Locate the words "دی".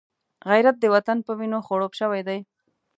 2.27-2.39